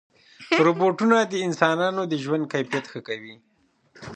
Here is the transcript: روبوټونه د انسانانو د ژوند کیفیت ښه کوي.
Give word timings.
روبوټونه 0.65 1.17
د 1.31 1.33
انسانانو 1.47 2.01
د 2.11 2.13
ژوند 2.23 2.43
کیفیت 2.53 2.85
ښه 2.91 2.99
کوي. 3.07 3.35